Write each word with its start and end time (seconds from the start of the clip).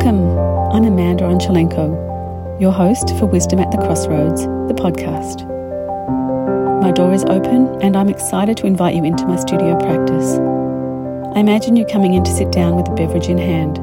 Welcome. 0.00 0.38
I'm 0.72 0.84
Amanda 0.84 1.24
Onchalenko, 1.24 2.58
your 2.58 2.72
host 2.72 3.10
for 3.18 3.26
Wisdom 3.26 3.58
at 3.58 3.70
the 3.70 3.76
Crossroads, 3.76 4.44
the 4.44 4.72
podcast. 4.74 5.46
My 6.80 6.90
door 6.90 7.12
is 7.12 7.22
open 7.24 7.68
and 7.82 7.94
I'm 7.94 8.08
excited 8.08 8.56
to 8.56 8.66
invite 8.66 8.94
you 8.94 9.04
into 9.04 9.26
my 9.26 9.36
studio 9.36 9.78
practice. 9.78 10.38
I 11.36 11.40
imagine 11.40 11.76
you 11.76 11.84
coming 11.84 12.14
in 12.14 12.24
to 12.24 12.30
sit 12.30 12.50
down 12.50 12.76
with 12.76 12.88
a 12.88 12.94
beverage 12.94 13.28
in 13.28 13.36
hand, 13.36 13.76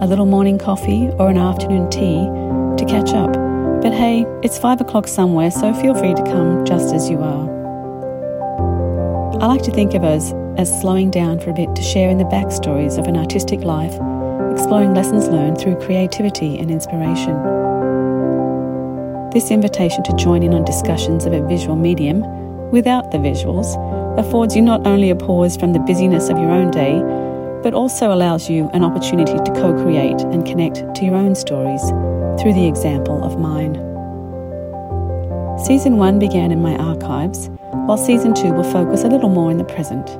a 0.00 0.06
little 0.06 0.26
morning 0.26 0.58
coffee 0.58 1.08
or 1.18 1.28
an 1.28 1.38
afternoon 1.38 1.90
tea 1.90 2.22
to 2.78 2.88
catch 2.88 3.12
up. 3.12 3.32
But 3.82 3.92
hey, 3.92 4.26
it's 4.44 4.60
five 4.60 4.80
o'clock 4.80 5.08
somewhere, 5.08 5.50
so 5.50 5.74
feel 5.74 5.96
free 5.96 6.14
to 6.14 6.22
come 6.22 6.64
just 6.66 6.94
as 6.94 7.10
you 7.10 7.18
are. 7.18 7.48
I 9.42 9.46
like 9.46 9.64
to 9.64 9.72
think 9.72 9.94
of 9.94 10.04
us 10.04 10.32
as 10.56 10.70
slowing 10.80 11.10
down 11.10 11.40
for 11.40 11.50
a 11.50 11.54
bit 11.54 11.74
to 11.74 11.82
share 11.82 12.10
in 12.10 12.18
the 12.18 12.24
backstories 12.26 12.96
of 12.96 13.08
an 13.08 13.16
artistic 13.16 13.62
life 13.62 13.98
exploring 14.58 14.92
lessons 14.92 15.28
learned 15.28 15.56
through 15.56 15.76
creativity 15.76 16.58
and 16.58 16.68
inspiration. 16.68 17.32
This 19.30 19.52
invitation 19.52 20.02
to 20.02 20.16
join 20.16 20.42
in 20.42 20.52
on 20.52 20.64
discussions 20.64 21.26
of 21.26 21.32
a 21.32 21.46
visual 21.46 21.76
medium 21.76 22.22
without 22.72 23.12
the 23.12 23.18
visuals 23.18 23.68
affords 24.18 24.56
you 24.56 24.62
not 24.62 24.84
only 24.84 25.10
a 25.10 25.14
pause 25.14 25.56
from 25.56 25.74
the 25.74 25.78
busyness 25.78 26.28
of 26.28 26.38
your 26.38 26.50
own 26.50 26.72
day, 26.72 27.00
but 27.62 27.72
also 27.72 28.12
allows 28.12 28.50
you 28.50 28.68
an 28.70 28.82
opportunity 28.82 29.38
to 29.38 29.52
co 29.52 29.80
create 29.80 30.20
and 30.22 30.44
connect 30.44 30.82
to 30.96 31.04
your 31.04 31.14
own 31.14 31.36
stories 31.36 31.82
through 32.42 32.54
the 32.54 32.66
example 32.66 33.22
of 33.22 33.38
mine. 33.38 33.74
Season 35.64 35.98
1 35.98 36.18
began 36.18 36.50
in 36.50 36.60
my 36.60 36.76
archives, 36.78 37.48
while 37.86 37.96
Season 37.96 38.34
2 38.34 38.54
will 38.54 38.72
focus 38.72 39.04
a 39.04 39.08
little 39.08 39.28
more 39.28 39.52
in 39.52 39.58
the 39.58 39.64
present. 39.64 40.18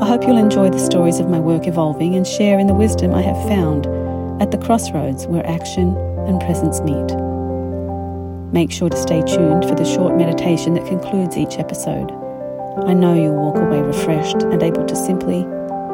I 0.00 0.04
hope 0.04 0.24
you'll 0.24 0.36
enjoy 0.36 0.68
the 0.68 0.78
stories 0.78 1.20
of 1.20 1.30
my 1.30 1.40
work 1.40 1.66
evolving 1.66 2.16
and 2.16 2.26
share 2.26 2.58
in 2.58 2.66
the 2.66 2.74
wisdom 2.74 3.14
I 3.14 3.22
have 3.22 3.48
found 3.48 3.86
at 4.42 4.50
the 4.50 4.58
crossroads 4.58 5.26
where 5.26 5.46
action 5.46 5.96
and 6.28 6.38
presence 6.38 6.82
meet. 6.82 7.16
Make 8.52 8.70
sure 8.70 8.90
to 8.90 8.96
stay 8.96 9.22
tuned 9.22 9.64
for 9.64 9.74
the 9.74 9.86
short 9.86 10.14
meditation 10.14 10.74
that 10.74 10.86
concludes 10.86 11.38
each 11.38 11.58
episode. 11.58 12.12
I 12.84 12.92
know 12.92 13.14
you'll 13.14 13.36
walk 13.36 13.56
away 13.56 13.80
refreshed 13.80 14.42
and 14.42 14.62
able 14.62 14.84
to 14.84 14.94
simply 14.94 15.44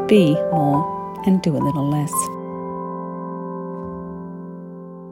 be 0.09 0.35
more 0.51 1.23
and 1.25 1.41
do 1.41 1.57
a 1.57 1.63
little 1.63 1.89
less. 1.89 2.13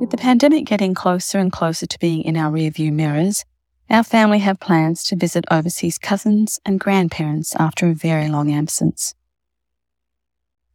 With 0.00 0.10
the 0.10 0.16
pandemic 0.16 0.64
getting 0.64 0.94
closer 0.94 1.38
and 1.38 1.52
closer 1.52 1.86
to 1.86 1.98
being 2.00 2.22
in 2.22 2.36
our 2.36 2.50
rearview 2.50 2.92
mirrors, 2.92 3.44
our 3.90 4.04
family 4.04 4.38
have 4.38 4.60
plans 4.60 5.02
to 5.04 5.16
visit 5.16 5.44
overseas 5.50 5.98
cousins 5.98 6.60
and 6.64 6.78
grandparents 6.78 7.56
after 7.56 7.88
a 7.88 7.94
very 7.94 8.28
long 8.28 8.52
absence. 8.52 9.14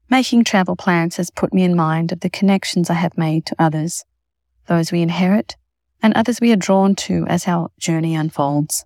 Making 0.09 0.43
travel 0.43 0.75
plans 0.75 1.15
has 1.15 1.31
put 1.31 1.53
me 1.53 1.63
in 1.63 1.75
mind 1.75 2.11
of 2.11 2.19
the 2.19 2.29
connections 2.29 2.89
I 2.89 2.95
have 2.95 3.17
made 3.17 3.45
to 3.47 3.55
others, 3.57 4.03
those 4.67 4.91
we 4.91 5.01
inherit, 5.01 5.55
and 6.03 6.13
others 6.13 6.41
we 6.41 6.51
are 6.51 6.57
drawn 6.57 6.93
to 6.95 7.25
as 7.27 7.47
our 7.47 7.71
journey 7.79 8.15
unfolds. 8.15 8.85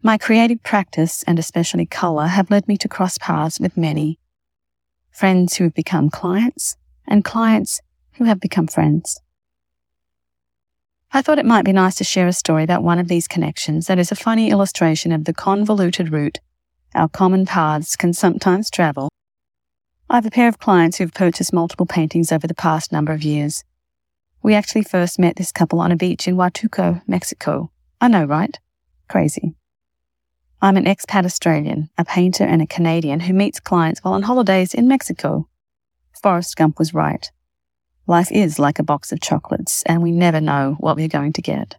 My 0.00 0.16
creative 0.16 0.62
practice 0.62 1.24
and 1.24 1.38
especially 1.38 1.84
colour 1.84 2.28
have 2.28 2.50
led 2.50 2.68
me 2.68 2.76
to 2.78 2.88
cross 2.88 3.18
paths 3.18 3.58
with 3.58 3.76
many 3.76 4.18
friends 5.10 5.56
who 5.56 5.64
have 5.64 5.74
become 5.74 6.08
clients 6.08 6.76
and 7.06 7.24
clients 7.24 7.80
who 8.12 8.24
have 8.24 8.38
become 8.38 8.68
friends. 8.68 9.20
I 11.10 11.22
thought 11.22 11.38
it 11.38 11.46
might 11.46 11.64
be 11.64 11.72
nice 11.72 11.94
to 11.96 12.04
share 12.04 12.26
a 12.26 12.32
story 12.32 12.64
about 12.64 12.82
one 12.82 12.98
of 12.98 13.08
these 13.08 13.26
connections 13.26 13.86
that 13.86 13.98
is 13.98 14.12
a 14.12 14.16
funny 14.16 14.50
illustration 14.50 15.10
of 15.10 15.24
the 15.24 15.32
convoluted 15.32 16.12
route 16.12 16.38
our 16.94 17.08
common 17.08 17.44
paths 17.46 17.96
can 17.96 18.12
sometimes 18.12 18.70
travel. 18.70 19.08
I 20.10 20.16
have 20.16 20.26
a 20.26 20.30
pair 20.30 20.48
of 20.48 20.58
clients 20.58 20.96
who've 20.96 21.12
purchased 21.12 21.52
multiple 21.52 21.86
paintings 21.86 22.32
over 22.32 22.46
the 22.46 22.54
past 22.54 22.92
number 22.92 23.12
of 23.12 23.22
years. 23.22 23.62
We 24.42 24.54
actually 24.54 24.84
first 24.84 25.18
met 25.18 25.36
this 25.36 25.52
couple 25.52 25.80
on 25.80 25.92
a 25.92 25.96
beach 25.96 26.26
in 26.26 26.36
Huatulco, 26.36 27.02
Mexico. 27.06 27.70
I 28.00 28.08
know, 28.08 28.24
right? 28.24 28.58
Crazy. 29.08 29.54
I'm 30.62 30.76
an 30.76 30.86
expat 30.86 31.24
Australian, 31.24 31.90
a 31.98 32.04
painter 32.04 32.44
and 32.44 32.62
a 32.62 32.66
Canadian 32.66 33.20
who 33.20 33.32
meets 33.32 33.60
clients 33.60 34.00
while 34.02 34.14
on 34.14 34.22
holidays 34.22 34.74
in 34.74 34.88
Mexico. 34.88 35.48
Forrest 36.20 36.56
Gump 36.56 36.78
was 36.78 36.94
right. 36.94 37.30
Life 38.08 38.32
is 38.32 38.58
like 38.58 38.78
a 38.78 38.82
box 38.82 39.12
of 39.12 39.20
chocolates, 39.20 39.82
and 39.84 40.02
we 40.02 40.12
never 40.12 40.40
know 40.40 40.76
what 40.80 40.96
we're 40.96 41.08
going 41.08 41.34
to 41.34 41.42
get. 41.42 41.76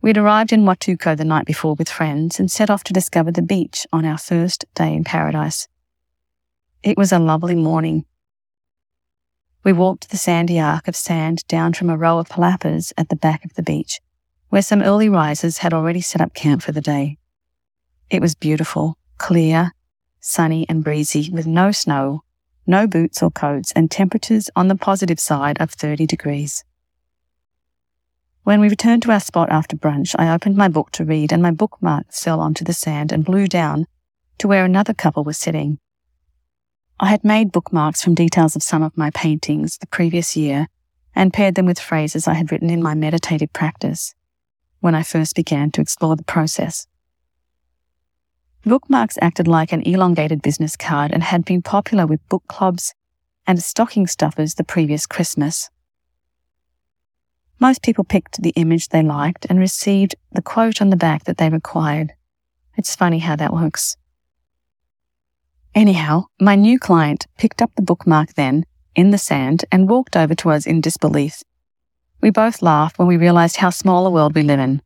We'd 0.00 0.16
arrived 0.16 0.52
in 0.52 0.62
Huatulco 0.64 1.16
the 1.16 1.24
night 1.24 1.46
before 1.46 1.74
with 1.74 1.88
friends 1.88 2.38
and 2.38 2.48
set 2.48 2.70
off 2.70 2.84
to 2.84 2.92
discover 2.92 3.32
the 3.32 3.42
beach 3.42 3.88
on 3.92 4.04
our 4.04 4.16
first 4.16 4.66
day 4.76 4.94
in 4.94 5.02
paradise. 5.02 5.66
It 6.84 6.96
was 6.96 7.10
a 7.10 7.18
lovely 7.18 7.56
morning. 7.56 8.04
We 9.64 9.72
walked 9.72 10.10
the 10.10 10.16
sandy 10.16 10.60
arc 10.60 10.86
of 10.86 10.94
sand 10.94 11.44
down 11.48 11.72
from 11.72 11.90
a 11.90 11.98
row 11.98 12.18
of 12.18 12.28
palapas 12.28 12.92
at 12.96 13.08
the 13.08 13.16
back 13.16 13.44
of 13.44 13.54
the 13.54 13.64
beach, 13.64 14.00
where 14.48 14.62
some 14.62 14.80
early 14.80 15.08
risers 15.08 15.58
had 15.58 15.74
already 15.74 16.00
set 16.00 16.20
up 16.20 16.34
camp 16.34 16.62
for 16.62 16.70
the 16.70 16.80
day. 16.80 17.18
It 18.10 18.22
was 18.22 18.36
beautiful, 18.36 18.96
clear, 19.18 19.72
sunny 20.20 20.66
and 20.68 20.84
breezy 20.84 21.30
with 21.32 21.48
no 21.48 21.72
snow 21.72 22.22
no 22.70 22.86
boots 22.86 23.22
or 23.22 23.30
coats, 23.30 23.72
and 23.72 23.90
temperatures 23.90 24.48
on 24.56 24.68
the 24.68 24.74
positive 24.74 25.20
side 25.20 25.60
of 25.60 25.70
30 25.72 26.06
degrees. 26.06 26.64
When 28.44 28.60
we 28.60 28.70
returned 28.70 29.02
to 29.02 29.12
our 29.12 29.20
spot 29.20 29.50
after 29.50 29.76
brunch, 29.76 30.14
I 30.18 30.32
opened 30.32 30.56
my 30.56 30.68
book 30.68 30.90
to 30.92 31.04
read, 31.04 31.32
and 31.32 31.42
my 31.42 31.50
bookmark 31.50 32.12
fell 32.12 32.40
onto 32.40 32.64
the 32.64 32.72
sand 32.72 33.12
and 33.12 33.24
blew 33.24 33.46
down 33.46 33.86
to 34.38 34.48
where 34.48 34.64
another 34.64 34.94
couple 34.94 35.24
was 35.24 35.36
sitting. 35.36 35.78
I 36.98 37.08
had 37.08 37.24
made 37.24 37.52
bookmarks 37.52 38.02
from 38.02 38.14
details 38.14 38.56
of 38.56 38.62
some 38.62 38.82
of 38.82 38.96
my 38.96 39.10
paintings 39.10 39.78
the 39.78 39.86
previous 39.86 40.36
year 40.36 40.68
and 41.14 41.32
paired 41.32 41.54
them 41.54 41.66
with 41.66 41.78
phrases 41.78 42.26
I 42.26 42.34
had 42.34 42.50
written 42.52 42.70
in 42.70 42.82
my 42.82 42.94
meditative 42.94 43.52
practice 43.52 44.14
when 44.80 44.94
I 44.94 45.02
first 45.02 45.34
began 45.34 45.70
to 45.72 45.80
explore 45.80 46.16
the 46.16 46.22
process. 46.22 46.86
Bookmarks 48.64 49.16
acted 49.22 49.48
like 49.48 49.72
an 49.72 49.82
elongated 49.82 50.42
business 50.42 50.76
card 50.76 51.12
and 51.12 51.22
had 51.22 51.46
been 51.46 51.62
popular 51.62 52.06
with 52.06 52.28
book 52.28 52.44
clubs 52.46 52.94
and 53.46 53.62
stocking 53.62 54.06
stuffers 54.06 54.54
the 54.54 54.64
previous 54.64 55.06
Christmas. 55.06 55.70
Most 57.58 57.82
people 57.82 58.04
picked 58.04 58.42
the 58.42 58.52
image 58.56 58.88
they 58.88 59.02
liked 59.02 59.46
and 59.48 59.58
received 59.58 60.14
the 60.32 60.42
quote 60.42 60.82
on 60.82 60.90
the 60.90 60.96
back 60.96 61.24
that 61.24 61.38
they 61.38 61.48
required. 61.48 62.12
It's 62.76 62.94
funny 62.94 63.18
how 63.18 63.34
that 63.36 63.52
works. 63.52 63.96
Anyhow, 65.74 66.24
my 66.38 66.54
new 66.54 66.78
client 66.78 67.26
picked 67.38 67.62
up 67.62 67.70
the 67.76 67.82
bookmark 67.82 68.34
then 68.34 68.64
in 68.94 69.10
the 69.10 69.18
sand 69.18 69.64
and 69.72 69.88
walked 69.88 70.16
over 70.16 70.34
to 70.34 70.50
us 70.50 70.66
in 70.66 70.80
disbelief. 70.80 71.42
We 72.20 72.30
both 72.30 72.60
laughed 72.60 72.98
when 72.98 73.08
we 73.08 73.16
realized 73.16 73.56
how 73.56 73.70
small 73.70 74.06
a 74.06 74.10
world 74.10 74.34
we 74.34 74.42
live 74.42 74.60
in. 74.60 74.82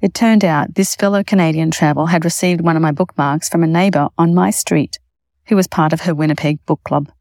It 0.00 0.14
turned 0.14 0.44
out 0.44 0.74
this 0.74 0.96
fellow 0.96 1.22
Canadian 1.22 1.70
travel 1.70 2.06
had 2.06 2.24
received 2.24 2.62
one 2.62 2.74
of 2.74 2.80
my 2.80 2.90
bookmarks 2.90 3.50
from 3.50 3.62
a 3.62 3.66
neighbour 3.66 4.08
on 4.16 4.34
my 4.34 4.50
street 4.50 4.98
who 5.46 5.56
was 5.56 5.66
part 5.66 5.92
of 5.92 6.02
her 6.02 6.14
Winnipeg 6.14 6.64
book 6.64 6.80
club. 6.84 7.12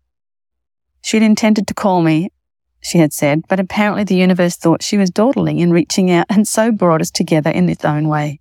She'd 1.01 1.23
intended 1.23 1.68
to 1.68 1.73
call 1.73 2.01
me, 2.01 2.31
she 2.79 3.00
had 3.00 3.12
said, 3.12 3.44
but 3.50 3.59
apparently 3.59 4.06
the 4.06 4.16
universe 4.16 4.56
thought 4.56 4.81
she 4.81 4.97
was 4.97 5.09
dawdling 5.09 5.59
in 5.59 5.73
reaching 5.73 6.09
out 6.09 6.28
and 6.29 6.47
so 6.47 6.72
brought 6.72 7.01
us 7.01 7.12
together 7.12 7.50
in 7.50 7.68
its 7.68 7.84
own 7.84 8.07
way. 8.07 8.39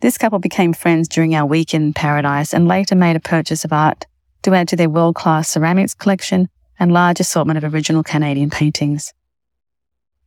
This 0.00 0.16
couple 0.16 0.38
became 0.38 0.72
friends 0.72 1.06
during 1.06 1.34
our 1.34 1.46
week 1.46 1.74
in 1.74 1.92
paradise 1.92 2.54
and 2.54 2.66
later 2.66 2.94
made 2.94 3.16
a 3.16 3.20
purchase 3.20 3.64
of 3.64 3.72
art 3.72 4.06
to 4.42 4.54
add 4.54 4.68
to 4.68 4.76
their 4.76 4.88
world 4.88 5.14
class 5.14 5.50
ceramics 5.50 5.94
collection 5.94 6.48
and 6.78 6.92
large 6.92 7.20
assortment 7.20 7.62
of 7.62 7.74
original 7.74 8.02
Canadian 8.02 8.48
paintings. 8.48 9.12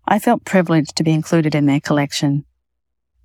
I 0.07 0.19
felt 0.19 0.45
privileged 0.45 0.95
to 0.95 1.03
be 1.03 1.13
included 1.13 1.55
in 1.55 1.65
their 1.65 1.79
collection 1.79 2.45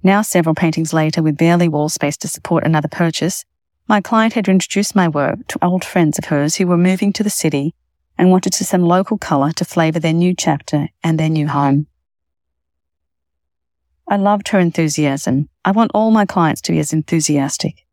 now, 0.05 0.21
several 0.21 0.55
paintings 0.55 0.93
later, 0.93 1.23
with 1.23 1.39
barely 1.39 1.67
wall 1.67 1.89
space 1.89 2.19
to 2.19 2.29
support 2.29 2.65
another 2.65 2.89
purchase, 2.89 3.47
my 3.89 4.03
client 4.03 4.35
had 4.35 4.49
introduced 4.49 4.95
my 4.95 5.09
work 5.09 5.47
to 5.49 5.65
old 5.65 5.83
friends 5.83 6.19
of 6.19 6.27
hers 6.27 6.57
who 6.57 6.67
were 6.67 6.77
moving 6.77 7.11
to 7.15 7.23
the 7.23 7.31
city 7.31 7.75
and 8.19 8.31
wanted 8.31 8.53
to 8.53 8.65
some 8.67 8.83
local 8.83 9.17
colour 9.17 9.51
to 9.53 9.65
flavour 9.65 9.99
their 9.99 10.13
new 10.13 10.35
chapter 10.35 10.89
and 11.03 11.19
their 11.19 11.31
new 11.31 11.49
home. 11.49 11.87
I 14.07 14.17
loved 14.17 14.49
her 14.49 14.59
enthusiasm. 14.59 15.49
I 15.65 15.71
want 15.71 15.93
all 15.95 16.11
my 16.11 16.27
clients 16.27 16.61
to 16.63 16.73
be 16.73 16.81
as 16.81 16.93
enthusiastic. 16.93 17.87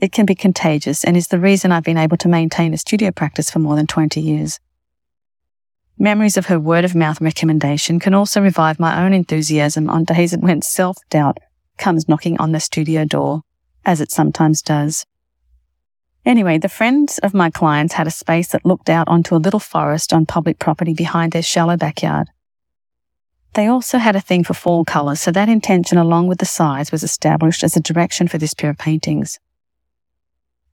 It 0.00 0.10
can 0.10 0.26
be 0.26 0.34
contagious 0.34 1.04
and 1.04 1.16
is 1.16 1.28
the 1.28 1.38
reason 1.38 1.70
I've 1.70 1.84
been 1.84 1.96
able 1.96 2.16
to 2.16 2.28
maintain 2.28 2.74
a 2.74 2.78
studio 2.78 3.12
practice 3.12 3.48
for 3.48 3.60
more 3.60 3.76
than 3.76 3.86
20 3.86 4.20
years. 4.20 4.58
Memories 5.96 6.36
of 6.36 6.46
her 6.46 6.58
word 6.58 6.84
of 6.84 6.96
mouth 6.96 7.20
recommendation 7.20 8.00
can 8.00 8.12
also 8.12 8.40
revive 8.40 8.80
my 8.80 9.04
own 9.04 9.12
enthusiasm 9.12 9.88
on 9.88 10.02
days 10.02 10.36
when 10.36 10.60
self 10.60 10.96
doubt 11.08 11.38
comes 11.78 12.08
knocking 12.08 12.38
on 12.38 12.52
the 12.52 12.60
studio 12.60 13.04
door, 13.04 13.42
as 13.84 14.00
it 14.00 14.10
sometimes 14.10 14.62
does. 14.62 15.06
Anyway, 16.24 16.56
the 16.56 16.68
friends 16.68 17.18
of 17.18 17.34
my 17.34 17.50
clients 17.50 17.94
had 17.94 18.06
a 18.06 18.10
space 18.10 18.48
that 18.48 18.64
looked 18.64 18.88
out 18.88 19.08
onto 19.08 19.36
a 19.36 19.44
little 19.44 19.60
forest 19.60 20.12
on 20.12 20.24
public 20.24 20.58
property 20.58 20.94
behind 20.94 21.32
their 21.32 21.42
shallow 21.42 21.76
backyard. 21.76 22.28
They 23.52 23.66
also 23.66 23.98
had 23.98 24.16
a 24.16 24.20
thing 24.20 24.42
for 24.42 24.54
fall 24.54 24.84
colours, 24.84 25.20
so 25.20 25.30
that 25.30 25.48
intention 25.48 25.98
along 25.98 26.26
with 26.26 26.38
the 26.38 26.46
size 26.46 26.90
was 26.90 27.02
established 27.02 27.62
as 27.62 27.76
a 27.76 27.80
direction 27.80 28.26
for 28.26 28.38
this 28.38 28.54
pair 28.54 28.70
of 28.70 28.78
paintings. 28.78 29.38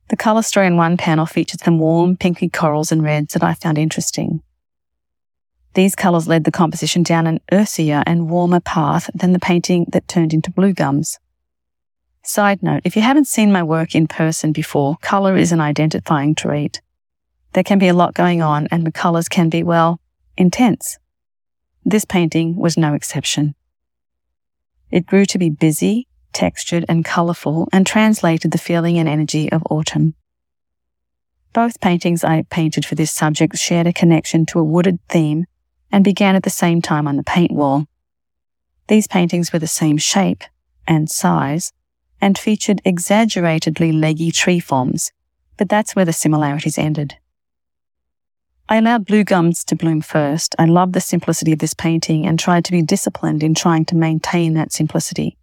The 0.07 0.17
colour 0.17 0.41
story 0.41 0.67
in 0.67 0.77
one 0.77 0.97
panel 0.97 1.25
featured 1.25 1.61
some 1.61 1.79
warm, 1.79 2.17
pinky 2.17 2.49
corals 2.49 2.91
and 2.91 3.03
reds 3.03 3.33
that 3.33 3.43
I 3.43 3.53
found 3.53 3.77
interesting. 3.77 4.41
These 5.73 5.95
colours 5.95 6.27
led 6.27 6.43
the 6.43 6.51
composition 6.51 7.01
down 7.01 7.27
an 7.27 7.39
earthier 7.51 8.03
and 8.05 8.29
warmer 8.29 8.59
path 8.59 9.09
than 9.13 9.31
the 9.31 9.39
painting 9.39 9.85
that 9.89 10.07
turned 10.07 10.33
into 10.33 10.51
blue 10.51 10.73
gums. 10.73 11.17
Side 12.23 12.61
note, 12.61 12.81
if 12.83 12.95
you 12.95 13.01
haven't 13.01 13.27
seen 13.27 13.51
my 13.51 13.63
work 13.63 13.95
in 13.95 14.07
person 14.07 14.51
before, 14.51 14.97
colour 15.01 15.37
is 15.37 15.51
an 15.51 15.61
identifying 15.61 16.35
trait. 16.35 16.81
There 17.53 17.63
can 17.63 17.79
be 17.79 17.87
a 17.87 17.93
lot 17.93 18.13
going 18.13 18.41
on 18.41 18.67
and 18.69 18.85
the 18.85 18.91
colours 18.91 19.29
can 19.29 19.49
be, 19.49 19.63
well, 19.63 19.99
intense. 20.37 20.99
This 21.85 22.05
painting 22.05 22.57
was 22.57 22.77
no 22.77 22.93
exception. 22.93 23.55
It 24.91 25.05
grew 25.05 25.25
to 25.25 25.39
be 25.39 25.49
busy, 25.49 26.07
textured 26.33 26.85
and 26.89 27.05
colourful 27.05 27.69
and 27.71 27.87
translated 27.87 28.51
the 28.51 28.57
feeling 28.57 28.99
and 28.99 29.07
energy 29.07 29.51
of 29.51 29.63
autumn. 29.69 30.15
Both 31.53 31.81
paintings 31.81 32.23
I 32.23 32.43
painted 32.49 32.85
for 32.85 32.95
this 32.95 33.11
subject 33.11 33.57
shared 33.57 33.87
a 33.87 33.93
connection 33.93 34.45
to 34.47 34.59
a 34.59 34.63
wooded 34.63 34.99
theme 35.09 35.45
and 35.91 36.03
began 36.03 36.35
at 36.35 36.43
the 36.43 36.49
same 36.49 36.81
time 36.81 37.07
on 37.07 37.17
the 37.17 37.23
paint 37.23 37.51
wall. 37.51 37.87
These 38.87 39.07
paintings 39.07 39.51
were 39.51 39.59
the 39.59 39.67
same 39.67 39.97
shape 39.97 40.43
and 40.87 41.09
size 41.09 41.71
and 42.19 42.37
featured 42.37 42.81
exaggeratedly 42.85 43.91
leggy 43.91 44.31
tree 44.31 44.59
forms, 44.59 45.11
but 45.57 45.69
that's 45.69 45.95
where 45.95 46.05
the 46.05 46.13
similarities 46.13 46.77
ended. 46.77 47.15
I 48.69 48.77
allowed 48.77 49.05
blue 49.05 49.23
gums 49.23 49.65
to 49.65 49.75
bloom 49.75 50.01
first. 50.01 50.55
I 50.57 50.65
loved 50.65 50.93
the 50.93 51.01
simplicity 51.01 51.51
of 51.51 51.59
this 51.59 51.73
painting 51.73 52.25
and 52.25 52.39
tried 52.39 52.63
to 52.65 52.71
be 52.71 52.81
disciplined 52.81 53.43
in 53.43 53.53
trying 53.53 53.83
to 53.85 53.95
maintain 53.95 54.53
that 54.53 54.71
simplicity, 54.71 55.37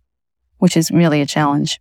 which 0.57 0.77
is 0.77 0.91
really 0.91 1.21
a 1.21 1.27
challenge. 1.27 1.81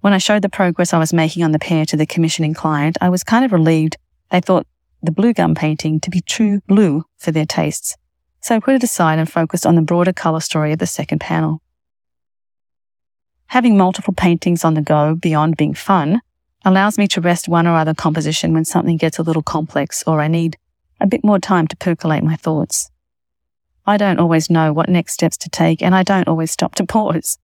When 0.00 0.12
I 0.12 0.18
showed 0.18 0.42
the 0.42 0.48
progress 0.48 0.94
I 0.94 0.98
was 0.98 1.12
making 1.12 1.42
on 1.42 1.52
the 1.52 1.58
pair 1.58 1.84
to 1.86 1.96
the 1.96 2.06
commissioning 2.06 2.54
client, 2.54 2.96
I 3.00 3.10
was 3.10 3.24
kind 3.24 3.44
of 3.44 3.52
relieved. 3.52 3.96
They 4.30 4.40
thought 4.40 4.66
the 5.04 5.12
blue 5.12 5.32
gum 5.32 5.54
painting 5.54 6.00
to 6.00 6.10
be 6.10 6.20
true 6.20 6.60
blue 6.66 7.04
for 7.16 7.30
their 7.30 7.46
tastes. 7.46 7.96
So 8.40 8.56
I 8.56 8.60
put 8.60 8.74
it 8.74 8.82
aside 8.82 9.18
and 9.18 9.30
focused 9.30 9.66
on 9.66 9.74
the 9.74 9.82
broader 9.82 10.12
colour 10.12 10.40
story 10.40 10.72
of 10.72 10.78
the 10.78 10.86
second 10.86 11.20
panel. 11.20 11.62
Having 13.46 13.76
multiple 13.76 14.14
paintings 14.14 14.64
on 14.64 14.74
the 14.74 14.82
go 14.82 15.14
beyond 15.14 15.56
being 15.56 15.74
fun 15.74 16.20
allows 16.64 16.98
me 16.98 17.06
to 17.08 17.20
rest 17.20 17.48
one 17.48 17.66
or 17.66 17.76
other 17.76 17.94
composition 17.94 18.52
when 18.52 18.64
something 18.64 18.96
gets 18.96 19.18
a 19.18 19.22
little 19.22 19.42
complex 19.42 20.02
or 20.06 20.20
I 20.20 20.28
need 20.28 20.56
a 21.00 21.06
bit 21.06 21.24
more 21.24 21.38
time 21.38 21.66
to 21.68 21.76
percolate 21.76 22.22
my 22.22 22.36
thoughts. 22.36 22.90
I 23.86 23.96
don't 23.96 24.18
always 24.18 24.48
know 24.48 24.72
what 24.72 24.88
next 24.88 25.12
steps 25.12 25.36
to 25.38 25.50
take 25.50 25.82
and 25.82 25.94
I 25.94 26.02
don't 26.02 26.28
always 26.28 26.50
stop 26.50 26.74
to 26.76 26.86
pause. 26.86 27.38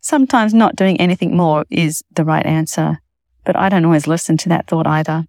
Sometimes 0.00 0.52
not 0.52 0.76
doing 0.76 1.00
anything 1.00 1.36
more 1.36 1.64
is 1.70 2.02
the 2.12 2.24
right 2.24 2.44
answer, 2.44 2.98
but 3.44 3.56
I 3.56 3.68
don't 3.68 3.84
always 3.84 4.06
listen 4.06 4.36
to 4.38 4.48
that 4.50 4.66
thought 4.66 4.86
either. 4.86 5.26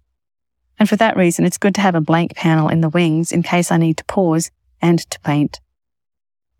And 0.78 0.88
for 0.88 0.96
that 0.96 1.16
reason, 1.16 1.44
it's 1.44 1.58
good 1.58 1.74
to 1.76 1.80
have 1.80 1.94
a 1.94 2.00
blank 2.00 2.34
panel 2.34 2.68
in 2.68 2.80
the 2.80 2.88
wings 2.88 3.32
in 3.32 3.42
case 3.42 3.70
I 3.70 3.76
need 3.76 3.96
to 3.98 4.04
pause 4.04 4.50
and 4.82 4.98
to 5.10 5.20
paint. 5.20 5.60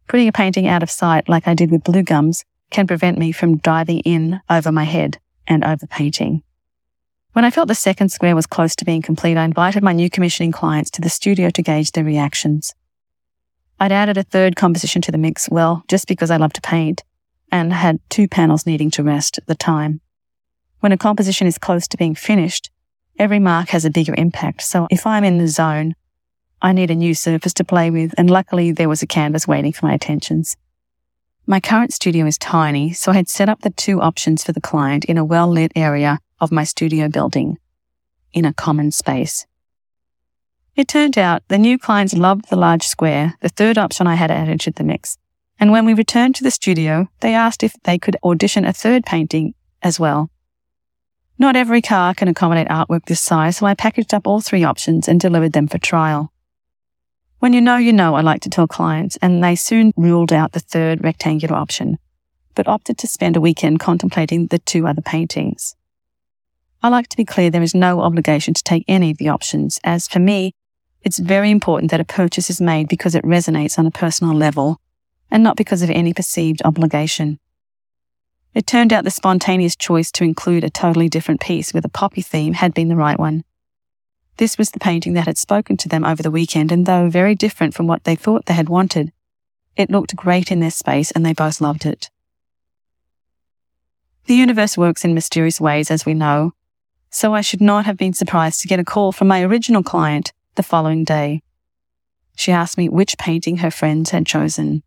Putting 0.08 0.28
a 0.28 0.32
painting 0.32 0.66
out 0.66 0.82
of 0.82 0.90
sight 0.90 1.28
like 1.28 1.46
I 1.46 1.54
did 1.54 1.70
with 1.70 1.84
blue 1.84 2.02
gums 2.02 2.44
can 2.70 2.86
prevent 2.86 3.18
me 3.18 3.32
from 3.32 3.58
diving 3.58 4.00
in 4.00 4.40
over 4.48 4.72
my 4.72 4.84
head 4.84 5.18
and 5.46 5.64
over 5.64 5.86
painting. 5.86 6.42
When 7.32 7.44
I 7.44 7.50
felt 7.50 7.68
the 7.68 7.74
second 7.74 8.08
square 8.08 8.34
was 8.34 8.46
close 8.46 8.74
to 8.76 8.84
being 8.84 9.02
complete, 9.02 9.36
I 9.36 9.44
invited 9.44 9.82
my 9.82 9.92
new 9.92 10.08
commissioning 10.08 10.52
clients 10.52 10.90
to 10.92 11.02
the 11.02 11.10
studio 11.10 11.50
to 11.50 11.62
gauge 11.62 11.92
their 11.92 12.04
reactions. 12.04 12.74
I'd 13.78 13.92
added 13.92 14.16
a 14.16 14.22
third 14.22 14.56
composition 14.56 15.02
to 15.02 15.12
the 15.12 15.18
mix, 15.18 15.48
well, 15.50 15.84
just 15.86 16.08
because 16.08 16.30
I 16.30 16.38
love 16.38 16.54
to 16.54 16.62
paint, 16.62 17.04
and 17.52 17.72
had 17.72 18.00
two 18.08 18.26
panels 18.26 18.64
needing 18.64 18.90
to 18.92 19.02
rest 19.02 19.36
at 19.36 19.46
the 19.46 19.54
time. 19.54 20.00
When 20.80 20.92
a 20.92 20.96
composition 20.96 21.46
is 21.46 21.58
close 21.58 21.86
to 21.88 21.98
being 21.98 22.14
finished, 22.14 22.70
every 23.18 23.38
mark 23.38 23.68
has 23.70 23.84
a 23.84 23.90
bigger 23.90 24.14
impact. 24.16 24.62
So 24.62 24.86
if 24.90 25.06
I'm 25.06 25.24
in 25.24 25.38
the 25.38 25.48
zone, 25.48 25.94
I 26.62 26.72
need 26.72 26.90
a 26.90 26.94
new 26.94 27.14
surface 27.14 27.54
to 27.54 27.64
play 27.64 27.90
with, 27.90 28.14
and 28.16 28.30
luckily 28.30 28.72
there 28.72 28.88
was 28.88 29.02
a 29.02 29.06
canvas 29.06 29.46
waiting 29.46 29.72
for 29.72 29.86
my 29.86 29.94
attentions. 29.94 30.56
My 31.46 31.60
current 31.60 31.92
studio 31.92 32.26
is 32.26 32.38
tiny, 32.38 32.92
so 32.92 33.12
I 33.12 33.16
had 33.16 33.28
set 33.28 33.48
up 33.48 33.60
the 33.60 33.70
two 33.70 34.00
options 34.00 34.42
for 34.42 34.52
the 34.52 34.60
client 34.60 35.04
in 35.04 35.18
a 35.18 35.24
well 35.24 35.48
lit 35.48 35.72
area 35.76 36.18
of 36.40 36.50
my 36.50 36.64
studio 36.64 37.08
building, 37.08 37.58
in 38.32 38.44
a 38.44 38.52
common 38.52 38.90
space. 38.90 39.46
It 40.74 40.88
turned 40.88 41.16
out 41.16 41.42
the 41.48 41.56
new 41.56 41.78
clients 41.78 42.14
loved 42.14 42.50
the 42.50 42.56
large 42.56 42.86
square, 42.86 43.34
the 43.40 43.48
third 43.48 43.78
option 43.78 44.06
I 44.06 44.16
had 44.16 44.30
added 44.30 44.60
to 44.60 44.72
the 44.72 44.84
mix. 44.84 45.16
And 45.58 45.70
when 45.70 45.86
we 45.86 45.94
returned 45.94 46.34
to 46.34 46.44
the 46.44 46.50
studio, 46.50 47.08
they 47.20 47.32
asked 47.32 47.62
if 47.62 47.74
they 47.84 47.98
could 47.98 48.16
audition 48.22 48.64
a 48.64 48.74
third 48.74 49.06
painting 49.06 49.54
as 49.82 49.98
well. 49.98 50.30
Not 51.38 51.56
every 51.56 51.82
car 51.82 52.14
can 52.14 52.28
accommodate 52.28 52.68
artwork 52.68 53.04
this 53.06 53.20
size, 53.20 53.58
so 53.58 53.66
I 53.66 53.74
packaged 53.74 54.14
up 54.14 54.26
all 54.26 54.40
three 54.40 54.64
options 54.64 55.06
and 55.06 55.20
delivered 55.20 55.52
them 55.52 55.68
for 55.68 55.78
trial. 55.78 56.32
When 57.38 57.52
you 57.52 57.60
know, 57.60 57.76
you 57.76 57.92
know, 57.92 58.14
I 58.14 58.22
like 58.22 58.40
to 58.42 58.50
tell 58.50 58.66
clients, 58.66 59.18
and 59.20 59.44
they 59.44 59.54
soon 59.54 59.92
ruled 59.96 60.32
out 60.32 60.52
the 60.52 60.60
third 60.60 61.04
rectangular 61.04 61.54
option, 61.54 61.98
but 62.54 62.66
opted 62.66 62.96
to 62.98 63.06
spend 63.06 63.36
a 63.36 63.40
weekend 63.40 63.80
contemplating 63.80 64.46
the 64.46 64.58
two 64.58 64.86
other 64.86 65.02
paintings. 65.02 65.76
I 66.82 66.88
like 66.88 67.08
to 67.08 67.16
be 67.16 67.24
clear 67.24 67.50
there 67.50 67.62
is 67.62 67.74
no 67.74 68.00
obligation 68.00 68.54
to 68.54 68.62
take 68.62 68.84
any 68.88 69.10
of 69.10 69.18
the 69.18 69.28
options, 69.28 69.78
as 69.84 70.08
for 70.08 70.18
me, 70.18 70.54
it's 71.02 71.18
very 71.18 71.50
important 71.50 71.90
that 71.90 72.00
a 72.00 72.04
purchase 72.04 72.50
is 72.50 72.60
made 72.60 72.88
because 72.88 73.14
it 73.14 73.24
resonates 73.24 73.78
on 73.78 73.86
a 73.86 73.92
personal 73.92 74.34
level 74.34 74.80
and 75.30 75.42
not 75.42 75.56
because 75.56 75.82
of 75.82 75.90
any 75.90 76.12
perceived 76.12 76.62
obligation. 76.64 77.38
It 78.56 78.66
turned 78.66 78.90
out 78.90 79.04
the 79.04 79.10
spontaneous 79.10 79.76
choice 79.76 80.10
to 80.12 80.24
include 80.24 80.64
a 80.64 80.70
totally 80.70 81.10
different 81.10 81.42
piece 81.42 81.74
with 81.74 81.84
a 81.84 81.90
poppy 81.90 82.22
theme 82.22 82.54
had 82.54 82.72
been 82.72 82.88
the 82.88 82.96
right 82.96 83.18
one. 83.18 83.44
This 84.38 84.56
was 84.56 84.70
the 84.70 84.80
painting 84.80 85.12
that 85.12 85.26
had 85.26 85.36
spoken 85.36 85.76
to 85.76 85.90
them 85.90 86.06
over 86.06 86.22
the 86.22 86.30
weekend, 86.30 86.72
and 86.72 86.86
though 86.86 87.10
very 87.10 87.34
different 87.34 87.74
from 87.74 87.86
what 87.86 88.04
they 88.04 88.16
thought 88.16 88.46
they 88.46 88.54
had 88.54 88.70
wanted, 88.70 89.12
it 89.76 89.90
looked 89.90 90.16
great 90.16 90.50
in 90.50 90.60
their 90.60 90.70
space 90.70 91.10
and 91.10 91.24
they 91.24 91.34
both 91.34 91.60
loved 91.60 91.84
it. 91.84 92.08
The 94.24 94.34
universe 94.34 94.78
works 94.78 95.04
in 95.04 95.12
mysterious 95.12 95.60
ways, 95.60 95.90
as 95.90 96.06
we 96.06 96.14
know, 96.14 96.54
so 97.10 97.34
I 97.34 97.42
should 97.42 97.60
not 97.60 97.84
have 97.84 97.98
been 97.98 98.14
surprised 98.14 98.60
to 98.60 98.68
get 98.68 98.80
a 98.80 98.84
call 98.84 99.12
from 99.12 99.28
my 99.28 99.42
original 99.42 99.82
client 99.82 100.32
the 100.54 100.62
following 100.62 101.04
day. 101.04 101.42
She 102.34 102.52
asked 102.52 102.78
me 102.78 102.88
which 102.88 103.18
painting 103.18 103.58
her 103.58 103.70
friends 103.70 104.12
had 104.12 104.24
chosen. 104.24 104.82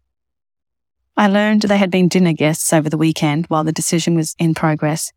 I 1.18 1.28
learned 1.28 1.64
they 1.64 1.78
had 1.78 1.92
been 1.92 2.08
dinner 2.08 2.34
guests 2.34 2.72
over 2.72 2.90
the 2.90 2.98
weekend 2.98 3.46
while 3.48 3.64
the 3.64 3.72
decision 3.72 4.16
was 4.16 4.36
in 4.40 4.54
progress. 4.54 5.12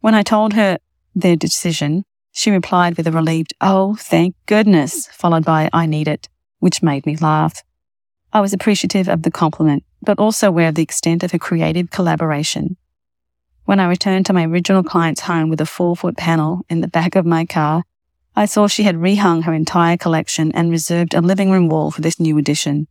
When 0.00 0.14
I 0.14 0.22
told 0.22 0.52
her 0.52 0.78
their 1.14 1.36
decision, 1.36 2.04
she 2.32 2.50
replied 2.50 2.96
with 2.96 3.06
a 3.06 3.12
relieved, 3.12 3.54
Oh, 3.60 3.96
thank 3.96 4.34
goodness, 4.46 5.06
followed 5.08 5.44
by, 5.44 5.70
I 5.72 5.86
need 5.86 6.08
it, 6.08 6.28
which 6.58 6.82
made 6.82 7.06
me 7.06 7.16
laugh. 7.16 7.62
I 8.32 8.40
was 8.40 8.52
appreciative 8.52 9.08
of 9.08 9.22
the 9.22 9.30
compliment, 9.30 9.84
but 10.02 10.18
also 10.18 10.48
aware 10.48 10.68
of 10.68 10.74
the 10.74 10.82
extent 10.82 11.22
of 11.22 11.30
her 11.30 11.38
creative 11.38 11.90
collaboration. 11.90 12.76
When 13.64 13.80
I 13.80 13.86
returned 13.86 14.26
to 14.26 14.32
my 14.32 14.44
original 14.44 14.82
client's 14.82 15.22
home 15.22 15.48
with 15.48 15.60
a 15.60 15.66
four 15.66 15.96
foot 15.96 16.16
panel 16.16 16.66
in 16.68 16.80
the 16.80 16.88
back 16.88 17.14
of 17.14 17.24
my 17.24 17.46
car, 17.46 17.84
I 18.36 18.46
saw 18.46 18.66
she 18.66 18.82
had 18.82 18.96
rehung 18.96 19.44
her 19.44 19.54
entire 19.54 19.96
collection 19.96 20.50
and 20.52 20.70
reserved 20.70 21.14
a 21.14 21.20
living 21.20 21.50
room 21.50 21.68
wall 21.68 21.90
for 21.92 22.00
this 22.00 22.18
new 22.18 22.36
addition. 22.36 22.88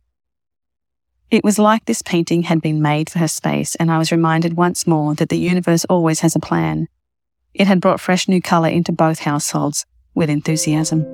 It 1.30 1.42
was 1.42 1.58
like 1.58 1.84
this 1.84 2.02
painting 2.02 2.44
had 2.44 2.60
been 2.60 2.82
made 2.82 3.10
for 3.10 3.18
her 3.18 3.28
space, 3.28 3.74
and 3.76 3.90
I 3.90 3.98
was 3.98 4.12
reminded 4.12 4.56
once 4.56 4.86
more 4.86 5.14
that 5.14 5.30
the 5.30 5.38
universe 5.38 5.84
always 5.86 6.20
has 6.20 6.36
a 6.36 6.40
plan, 6.40 6.88
it 7.54 7.68
had 7.68 7.80
brought 7.80 8.00
fresh 8.00 8.28
new 8.28 8.42
colour 8.42 8.68
into 8.68 8.92
both 8.92 9.20
households 9.20 9.86
with 10.14 10.28
enthusiasm. 10.28 11.04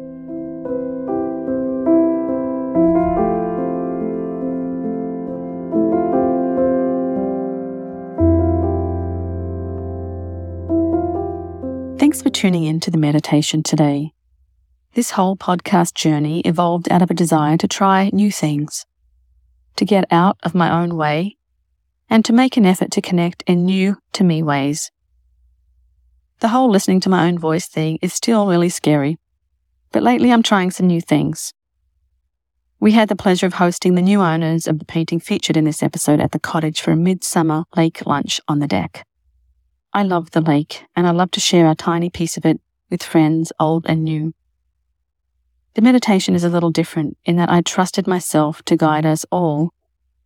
Thanks 11.99 12.23
for 12.23 12.31
tuning 12.31 12.65
in 12.65 12.81
to 12.81 12.91
the 12.91 12.99
meditation 12.99 13.63
today. 13.63 14.13
This 14.95 15.13
whole 15.13 15.37
podcast 15.37 15.95
journey 15.95 16.41
evolved 16.41 16.91
out 16.91 17.03
of 17.03 17.11
a 17.11 17.15
desire 17.15 17.57
to 17.59 17.69
try 17.69 18.11
new 18.13 18.33
things, 18.33 18.87
to 19.77 19.85
get 19.85 20.05
out 20.11 20.39
of 20.43 20.55
my 20.55 20.71
own 20.71 20.97
way, 20.97 21.37
and 22.09 22.25
to 22.25 22.33
make 22.33 22.57
an 22.57 22.67
effort 22.67 22.91
to 22.93 23.01
connect 23.01 23.43
in 23.47 23.65
new 23.65 23.97
to 24.13 24.25
me 24.25 24.43
ways 24.43 24.91
the 26.41 26.49
whole 26.49 26.71
listening 26.71 27.01
to 27.01 27.11
my 27.11 27.29
own 27.29 27.39
voice 27.39 27.67
thing 27.67 27.99
is 28.01 28.15
still 28.15 28.49
really 28.49 28.71
scary, 28.71 29.19
but 29.93 30.03
lately 30.03 30.33
I'm 30.33 30.43
trying 30.43 30.71
some 30.71 30.87
new 30.87 31.01
things. 31.01 31.53
We 32.81 32.93
had 32.93 33.11
the 33.11 33.17
pleasure 33.17 33.47
of 33.47 33.55
hosting 33.55 33.95
the 33.95 34.03
new 34.03 34.23
owners 34.23 34.67
of 34.67 34.79
the 34.79 34.87
painting 34.87 35.21
featured 35.21 35.59
in 35.59 35.65
this 35.65 35.83
episode 35.83 36.19
at 36.19 36.33
the 36.33 36.39
cottage 36.39 36.81
for 36.81 36.93
a 36.93 36.97
midsummer 36.97 37.65
lake 37.77 38.07
lunch 38.07 38.41
on 38.49 38.59
the 38.59 38.67
deck. 38.67 39.07
I 39.93 40.03
love 40.03 40.31
the 40.31 40.41
lake, 40.41 40.85
and 40.97 41.07
I 41.07 41.11
love 41.11 41.31
to 41.33 41.41
share 41.41 41.71
a 41.71 41.75
tiny 41.75 42.09
piece 42.09 42.39
of 42.39 42.47
it 42.47 42.59
with 42.91 43.03
friends, 43.03 43.53
old 43.61 43.85
and 43.87 44.03
new. 44.03 44.33
The 45.75 45.83
meditation 45.83 46.35
is 46.35 46.43
a 46.43 46.49
little 46.49 46.71
different 46.71 47.17
in 47.25 47.37
that 47.37 47.49
I 47.49 47.61
trusted 47.61 48.09
myself 48.09 48.63
to 48.65 48.77
guide 48.77 49.07
us 49.07 49.25
all 49.31 49.73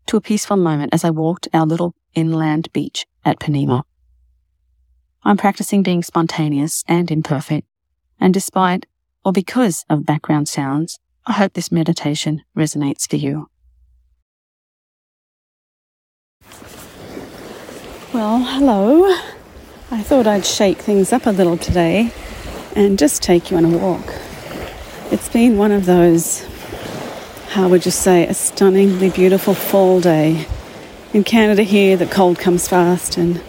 to 0.07 0.17
a 0.17 0.21
peaceful 0.21 0.57
moment 0.57 0.95
as 0.95 1.05
I 1.05 1.11
walked 1.11 1.49
our 1.53 1.67
little 1.67 1.95
inland 2.15 2.73
beach 2.73 3.07
at 3.27 3.41
Ponemah. 3.41 3.83
I'm 5.23 5.37
practicing 5.37 5.83
being 5.83 6.03
spontaneous 6.03 6.83
and 6.89 7.11
imperfect, 7.11 7.67
and 8.19 8.33
despite 8.33 8.87
or 9.23 9.33
because 9.33 9.85
of 9.91 10.07
background 10.07 10.49
sounds, 10.49 10.99
I 11.27 11.33
hope 11.33 11.53
this 11.53 11.73
meditation 11.73 12.43
resonates 12.57 13.09
for 13.09 13.17
you. 13.17 13.49
Well, 18.13 18.39
hello. 18.39 19.05
I 19.91 20.03
thought 20.03 20.27
I'd 20.27 20.47
shake 20.47 20.79
things 20.79 21.13
up 21.13 21.27
a 21.27 21.31
little 21.31 21.59
today 21.59 22.13
and 22.75 22.99
just 22.99 23.23
take 23.23 23.51
you 23.51 23.57
on 23.57 23.65
a 23.65 23.77
walk. 23.77 24.24
It's 25.11 25.29
been 25.29 25.59
one 25.59 25.71
of 25.71 25.85
those, 25.85 26.47
how 27.51 27.69
would 27.69 27.85
you 27.85 27.91
say, 27.91 28.27
a 28.27 28.33
stunningly 28.33 29.11
beautiful 29.11 29.53
fall 29.55 30.01
day. 30.01 30.47
In 31.13 31.25
Canada 31.25 31.63
here, 31.63 31.97
the 31.99 32.07
cold 32.07 32.39
comes 32.39 32.67
fast, 32.67 33.19
and 33.19 33.43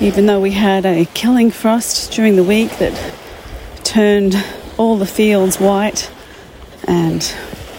even 0.00 0.26
though 0.26 0.40
we 0.40 0.52
had 0.52 0.86
a 0.86 1.04
killing 1.14 1.50
frost 1.50 2.12
during 2.12 2.36
the 2.36 2.44
week 2.44 2.70
that 2.78 3.14
turned 3.82 4.36
all 4.76 4.96
the 4.96 5.04
fields 5.04 5.58
white 5.58 6.12
and 6.84 7.34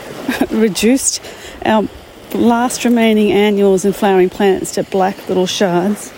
reduced 0.52 1.22
our 1.64 1.88
last 2.34 2.84
remaining 2.84 3.32
annuals 3.32 3.86
and 3.86 3.96
flowering 3.96 4.30
plants 4.30 4.74
to 4.76 4.84
black 4.84 5.30
little 5.30 5.48
shards. 5.48 6.14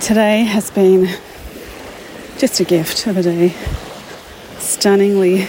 Today 0.00 0.42
has 0.42 0.72
been 0.72 1.08
just 2.36 2.58
a 2.58 2.64
gift 2.64 3.06
of 3.06 3.16
a 3.16 3.22
day. 3.22 3.54
Stunningly 4.78 5.48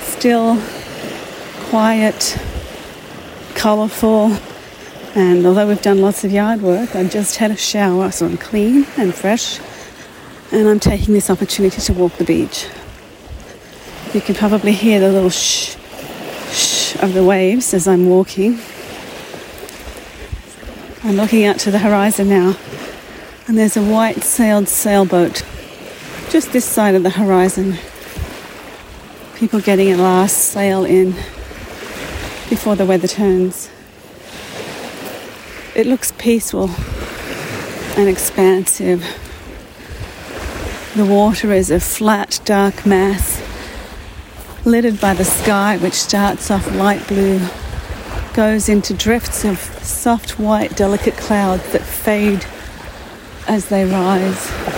still, 0.00 0.58
quiet, 1.68 2.38
colourful, 3.54 4.32
and 5.14 5.46
although 5.46 5.68
we've 5.68 5.82
done 5.82 6.00
lots 6.00 6.24
of 6.24 6.32
yard 6.32 6.62
work, 6.62 6.96
I've 6.96 7.10
just 7.10 7.36
had 7.36 7.50
a 7.50 7.56
shower, 7.56 8.10
so 8.10 8.24
I'm 8.24 8.38
clean 8.38 8.86
and 8.96 9.14
fresh, 9.14 9.60
and 10.50 10.66
I'm 10.66 10.80
taking 10.80 11.12
this 11.12 11.28
opportunity 11.28 11.82
to 11.82 11.92
walk 11.92 12.14
the 12.14 12.24
beach. 12.24 12.66
You 14.14 14.22
can 14.22 14.34
probably 14.34 14.72
hear 14.72 15.00
the 15.00 15.12
little 15.12 15.28
shh, 15.28 15.76
shh 16.50 16.96
of 17.02 17.12
the 17.12 17.24
waves 17.24 17.74
as 17.74 17.86
I'm 17.86 18.08
walking. 18.08 18.58
I'm 21.04 21.16
looking 21.16 21.44
out 21.44 21.58
to 21.58 21.70
the 21.70 21.80
horizon 21.80 22.30
now, 22.30 22.56
and 23.46 23.58
there's 23.58 23.76
a 23.76 23.84
white 23.84 24.24
sailed 24.24 24.68
sailboat 24.68 25.44
just 26.30 26.54
this 26.54 26.64
side 26.64 26.94
of 26.94 27.02
the 27.02 27.10
horizon. 27.10 27.76
People 29.36 29.60
getting 29.60 29.92
a 29.92 29.96
last 29.98 30.36
sail 30.36 30.86
in 30.86 31.12
before 32.48 32.74
the 32.74 32.86
weather 32.86 33.06
turns. 33.06 33.68
It 35.74 35.86
looks 35.86 36.12
peaceful 36.12 36.70
and 37.98 38.08
expansive. 38.08 39.04
The 40.94 41.04
water 41.04 41.52
is 41.52 41.70
a 41.70 41.80
flat, 41.80 42.40
dark 42.46 42.86
mass 42.86 43.42
littered 44.64 45.00
by 45.00 45.12
the 45.12 45.24
sky, 45.24 45.76
which 45.76 45.94
starts 45.94 46.50
off 46.50 46.74
light 46.74 47.06
blue, 47.06 47.40
goes 48.32 48.70
into 48.70 48.94
drifts 48.94 49.44
of 49.44 49.58
soft 49.84 50.38
white, 50.38 50.74
delicate 50.76 51.16
clouds 51.18 51.72
that 51.72 51.82
fade 51.82 52.44
as 53.46 53.68
they 53.68 53.84
rise. 53.84 54.75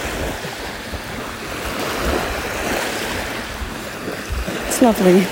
Lovely. 4.80 5.26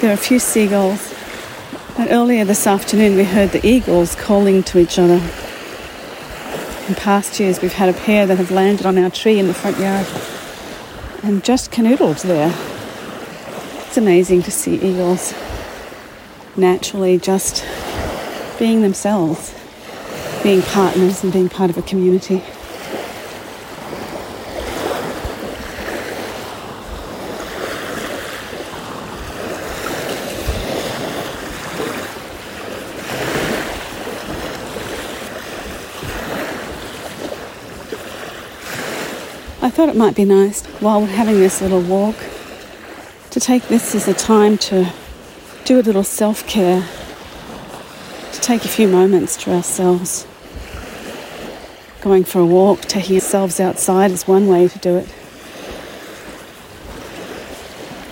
There 0.00 0.10
are 0.10 0.12
a 0.12 0.16
few 0.18 0.38
seagulls, 0.38 1.14
and 1.96 2.10
earlier 2.10 2.44
this 2.44 2.66
afternoon 2.66 3.16
we 3.16 3.24
heard 3.24 3.52
the 3.52 3.66
eagles 3.66 4.14
calling 4.14 4.62
to 4.64 4.78
each 4.78 4.98
other. 4.98 5.22
In 6.86 6.94
past 6.94 7.40
years, 7.40 7.62
we've 7.62 7.72
had 7.72 7.88
a 7.88 7.98
pair 7.98 8.26
that 8.26 8.36
have 8.36 8.50
landed 8.50 8.84
on 8.84 8.98
our 8.98 9.08
tree 9.08 9.38
in 9.38 9.46
the 9.46 9.54
front 9.54 9.78
yard 9.78 10.06
and 11.22 11.42
just 11.42 11.70
canoodled 11.70 12.20
there. 12.20 12.54
It's 13.86 13.96
amazing 13.96 14.42
to 14.42 14.50
see 14.50 14.74
eagles 14.74 15.32
naturally 16.56 17.18
just 17.18 17.64
being 18.58 18.82
themselves, 18.82 19.54
being 20.42 20.60
partners 20.60 21.24
and 21.24 21.32
being 21.32 21.48
part 21.48 21.70
of 21.70 21.78
a 21.78 21.82
community. 21.82 22.42
I 39.64 39.70
thought 39.82 39.88
it 39.88 39.98
might 39.98 40.14
be 40.14 40.24
nice 40.24 40.64
while 40.78 41.00
we're 41.00 41.08
having 41.08 41.40
this 41.40 41.60
little 41.60 41.80
walk 41.80 42.14
to 43.30 43.40
take 43.40 43.66
this 43.66 43.96
as 43.96 44.06
a 44.06 44.14
time 44.14 44.56
to 44.56 44.92
do 45.64 45.80
a 45.80 45.82
little 45.82 46.04
self 46.04 46.46
care, 46.46 46.88
to 48.30 48.40
take 48.40 48.64
a 48.64 48.68
few 48.68 48.86
moments 48.86 49.36
to 49.36 49.52
ourselves. 49.52 50.24
Going 52.00 52.22
for 52.22 52.38
a 52.38 52.46
walk, 52.46 52.82
taking 52.82 53.16
ourselves 53.16 53.58
outside 53.58 54.12
is 54.12 54.28
one 54.28 54.46
way 54.46 54.68
to 54.68 54.78
do 54.78 54.98
it. 54.98 55.12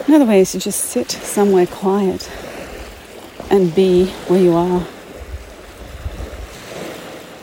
Another 0.09 0.27
way 0.27 0.41
is 0.41 0.51
to 0.51 0.59
just 0.59 0.81
sit 0.81 1.09
somewhere 1.13 1.69
quiet 1.69 2.29
and 3.49 3.73
be 3.73 4.07
where 4.27 4.43
you 4.43 4.55
are 4.55 4.85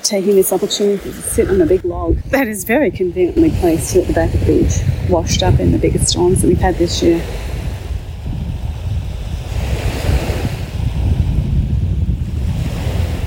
taking 0.07 0.37
this 0.37 0.53
opportunity 0.53 1.11
to 1.11 1.21
sit 1.21 1.49
on 1.49 1.59
a 1.59 1.65
big 1.65 1.83
log 1.83 2.15
that 2.29 2.47
is 2.47 2.63
very 2.63 2.89
conveniently 2.89 3.51
placed 3.59 3.93
at 3.93 4.07
the 4.07 4.13
back 4.13 4.33
of 4.33 4.39
the 4.39 4.45
beach, 4.45 5.09
washed 5.09 5.43
up 5.43 5.59
in 5.59 5.73
the 5.73 5.77
biggest 5.77 6.07
storms 6.07 6.41
that 6.41 6.47
we've 6.47 6.59
had 6.59 6.75
this 6.75 7.03
year. 7.03 7.19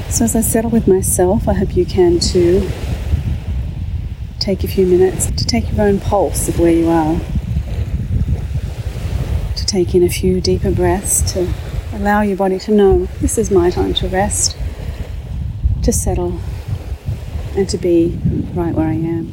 So, 0.09 0.25
as 0.25 0.35
I 0.35 0.41
settle 0.41 0.71
with 0.71 0.89
myself, 0.89 1.47
I 1.47 1.53
hope 1.53 1.77
you 1.77 1.85
can 1.85 2.19
too. 2.19 2.67
Take 4.39 4.65
a 4.65 4.69
few 4.69 4.87
minutes 4.87 5.27
to 5.27 5.45
take 5.45 5.71
your 5.71 5.83
own 5.83 6.01
pulse 6.01 6.49
of 6.49 6.59
where 6.59 6.73
you 6.73 6.89
are, 6.89 7.21
to 9.55 9.67
take 9.67 9.95
in 9.95 10.03
a 10.03 10.09
few 10.09 10.41
deeper 10.41 10.71
breaths, 10.71 11.21
to 11.35 11.53
allow 11.93 12.23
your 12.23 12.39
body 12.39 12.59
to 12.61 12.73
know 12.73 13.05
this 13.21 13.37
is 13.37 13.51
my 13.51 13.69
time 13.69 13.93
to 13.95 14.09
rest, 14.09 14.57
to 15.83 15.93
settle 15.93 16.41
and 17.57 17.69
to 17.69 17.79
be 17.79 18.19
right 18.55 18.75
where 18.75 18.87
I 18.87 18.95
am. 18.95 19.33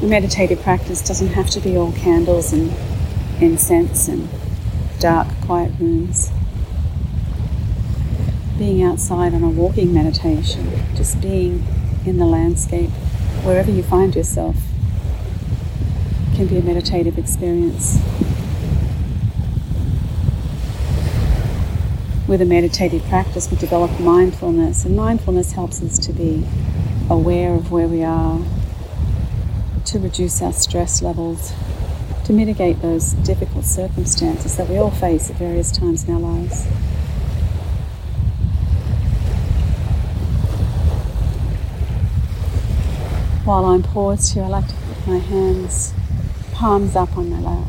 The 0.00 0.10
meditative 0.10 0.60
practice 0.60 1.00
doesn't 1.00 1.28
have 1.28 1.48
to 1.50 1.60
be 1.60 1.76
all 1.76 1.92
candles 1.92 2.52
and 2.52 2.72
incense 3.40 4.06
and 4.06 4.28
dark, 5.00 5.26
quiet 5.42 5.72
rooms. 5.80 6.30
Being 8.58 8.82
outside 8.82 9.34
on 9.34 9.42
a 9.42 9.48
walking 9.48 9.92
meditation, 9.94 10.70
just 10.94 11.20
being 11.20 11.66
in 12.04 12.18
the 12.18 12.26
landscape, 12.26 12.90
wherever 13.42 13.70
you 13.70 13.82
find 13.82 14.14
yourself, 14.14 14.56
can 16.34 16.46
be 16.46 16.58
a 16.58 16.62
meditative 16.62 17.18
experience. 17.18 17.98
With 22.34 22.42
a 22.42 22.44
meditative 22.44 23.00
practice, 23.04 23.48
we 23.48 23.56
develop 23.56 24.00
mindfulness, 24.00 24.84
and 24.84 24.96
mindfulness 24.96 25.52
helps 25.52 25.80
us 25.80 26.00
to 26.00 26.12
be 26.12 26.44
aware 27.08 27.54
of 27.54 27.70
where 27.70 27.86
we 27.86 28.02
are, 28.02 28.40
to 29.84 30.00
reduce 30.00 30.42
our 30.42 30.52
stress 30.52 31.00
levels, 31.00 31.52
to 32.24 32.32
mitigate 32.32 32.82
those 32.82 33.12
difficult 33.12 33.64
circumstances 33.64 34.56
that 34.56 34.68
we 34.68 34.76
all 34.76 34.90
face 34.90 35.30
at 35.30 35.36
various 35.36 35.70
times 35.70 36.08
in 36.08 36.14
our 36.14 36.18
lives. 36.18 36.64
While 43.44 43.64
I'm 43.66 43.84
paused 43.84 44.34
here, 44.34 44.42
I 44.42 44.48
like 44.48 44.66
to 44.66 44.74
put 44.74 45.06
my 45.06 45.18
hands 45.18 45.94
palms 46.50 46.96
up 46.96 47.16
on 47.16 47.30
my 47.30 47.38
lap. 47.38 47.68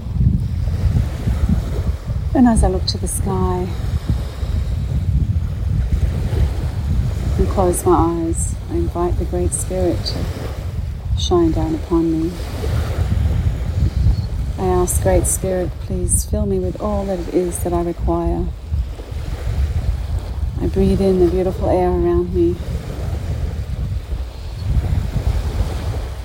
And 2.34 2.48
as 2.48 2.64
I 2.64 2.68
look 2.68 2.86
to 2.86 2.98
the 2.98 3.08
sky, 3.08 3.68
and 7.46 7.54
close 7.54 7.86
my 7.86 7.94
eyes, 7.94 8.56
I 8.72 8.76
invite 8.76 9.18
the 9.18 9.26
Great 9.26 9.52
Spirit 9.52 9.98
to 10.04 11.20
shine 11.20 11.52
down 11.52 11.76
upon 11.76 12.12
me. 12.12 12.32
I 14.58 14.66
ask, 14.66 15.04
Great 15.04 15.28
Spirit, 15.28 15.70
please 15.82 16.26
fill 16.26 16.46
me 16.46 16.60
with 16.60 16.82
all 16.82 17.06
that 17.06 17.20
it 17.20 17.34
is 17.34 17.64
that 17.64 17.74
I 17.74 17.84
require. 17.84 18.46
I 20.60 20.68
breathe 20.68 21.02
in 21.02 21.20
the 21.20 21.30
beautiful 21.30 21.70
air 21.70 21.90
around 21.90 22.34
me. 22.34 22.56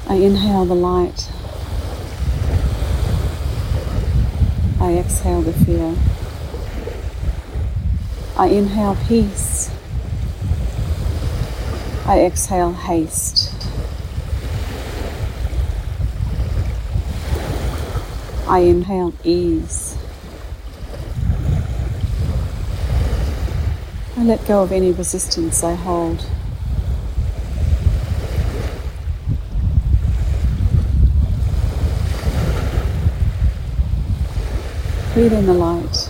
I 0.09 0.15
inhale 0.15 0.65
the 0.65 0.75
light. 0.75 1.31
I 4.81 4.97
exhale 4.97 5.43
the 5.43 5.53
fear. 5.53 5.95
I 8.37 8.47
inhale 8.47 8.97
peace. 9.07 9.71
I 12.11 12.23
exhale 12.23 12.73
haste. 12.73 13.55
I 18.49 18.59
inhale 18.59 19.15
ease. 19.23 19.97
I 24.17 24.25
let 24.25 24.45
go 24.49 24.65
of 24.65 24.73
any 24.73 24.91
resistance 24.91 25.63
I 25.63 25.75
hold. 25.75 26.27
Breathe 35.15 35.33
in 35.33 35.47
the 35.47 35.55
light. 35.55 36.10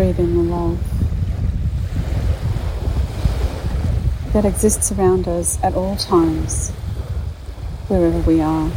Breathe 0.00 0.18
in 0.18 0.34
the 0.34 0.42
love 0.54 0.78
that 4.32 4.46
exists 4.46 4.90
around 4.92 5.28
us 5.28 5.62
at 5.62 5.74
all 5.74 5.94
times, 5.96 6.70
wherever 7.88 8.18
we 8.20 8.40
are. 8.40 8.70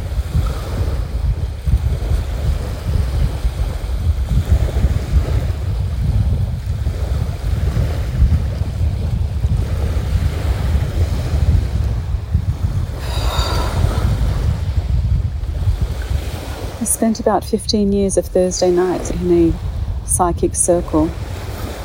I 16.80 16.84
spent 16.84 17.18
about 17.18 17.46
15 17.46 17.92
years 17.94 18.18
of 18.18 18.26
Thursday 18.26 18.70
nights 18.70 19.10
in 19.10 19.32
a 19.32 19.73
psychic 20.06 20.54
circle, 20.54 21.10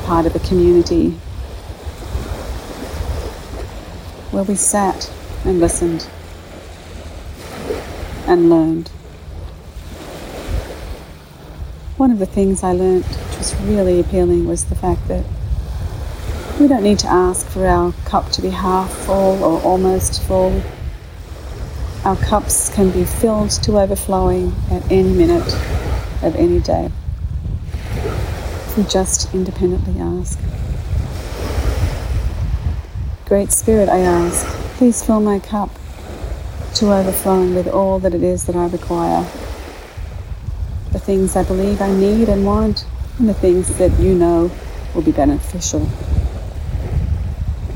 part 0.04 0.26
of 0.26 0.34
a 0.34 0.38
community, 0.40 1.10
where 4.30 4.44
we 4.44 4.54
sat 4.54 5.12
and 5.44 5.60
listened 5.60 6.08
and 8.26 8.50
learned. 8.50 8.88
One 11.96 12.10
of 12.10 12.18
the 12.18 12.26
things 12.26 12.62
I 12.62 12.72
learned, 12.72 13.04
which 13.04 13.38
was 13.38 13.54
really 13.62 14.00
appealing, 14.00 14.46
was 14.46 14.64
the 14.64 14.74
fact 14.74 15.08
that 15.08 15.24
we 16.58 16.68
don't 16.68 16.82
need 16.82 16.98
to 17.00 17.08
ask 17.08 17.46
for 17.46 17.66
our 17.66 17.92
cup 18.04 18.30
to 18.32 18.42
be 18.42 18.50
half 18.50 18.92
full 19.04 19.42
or 19.42 19.60
almost 19.62 20.22
full 20.22 20.62
our 22.04 22.16
cups 22.16 22.74
can 22.74 22.90
be 22.90 23.04
filled 23.04 23.50
to 23.50 23.78
overflowing 23.78 24.54
at 24.70 24.90
any 24.90 25.12
minute 25.12 25.54
of 26.22 26.34
any 26.34 26.58
day. 26.60 26.90
If 28.70 28.76
we 28.76 28.84
just 28.84 29.34
independently 29.34 30.00
ask. 30.00 30.38
Great 33.26 33.50
Spirit, 33.50 33.88
I 33.88 33.98
ask, 33.98 34.46
please 34.76 35.02
fill 35.02 35.18
my 35.18 35.40
cup 35.40 35.70
to 36.74 36.92
overflowing 36.92 37.56
with 37.56 37.66
all 37.66 37.98
that 37.98 38.14
it 38.14 38.22
is 38.22 38.44
that 38.46 38.54
I 38.54 38.68
require. 38.68 39.22
The 40.92 41.00
things 41.00 41.34
I 41.34 41.42
believe 41.42 41.82
I 41.82 41.90
need 41.90 42.28
and 42.28 42.46
want, 42.46 42.86
and 43.18 43.28
the 43.28 43.34
things 43.34 43.76
that 43.78 43.98
you 43.98 44.14
know 44.14 44.52
will 44.94 45.02
be 45.02 45.10
beneficial, 45.10 45.88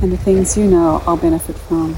and 0.01 0.13
the 0.13 0.17
things 0.17 0.57
you 0.57 0.67
know 0.67 1.03
I'll 1.09 1.17
benefit 1.17 1.57
from. 1.57 1.95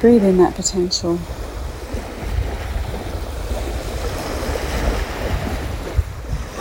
Breathe 0.00 0.22
in 0.24 0.38
that 0.38 0.54
potential. 0.54 1.18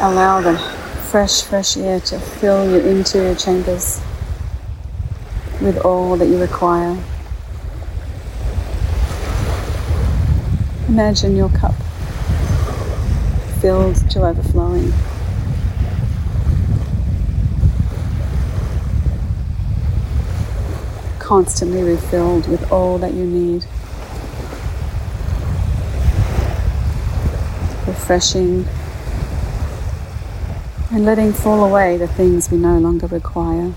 Allow 0.03 0.41
the 0.41 0.57
fresh, 0.57 1.43
fresh 1.43 1.77
air 1.77 1.99
to 1.99 2.19
fill 2.19 2.67
your 2.67 2.81
interior 2.81 3.35
chambers 3.35 4.01
with 5.61 5.77
all 5.85 6.17
that 6.17 6.25
you 6.25 6.39
require. 6.39 6.97
Imagine 10.87 11.35
your 11.35 11.49
cup 11.49 11.75
filled 13.61 14.09
to 14.09 14.25
overflowing. 14.25 14.91
constantly 21.31 21.81
refilled 21.81 22.45
with 22.49 22.69
all 22.73 22.97
that 22.97 23.13
you 23.13 23.25
need. 23.25 23.63
Refreshing 27.87 28.67
and 30.93 31.05
letting 31.05 31.31
fall 31.31 31.63
away 31.63 31.95
the 31.95 32.07
things 32.07 32.51
we 32.51 32.57
no 32.57 32.77
longer 32.77 33.07
require. 33.07 33.67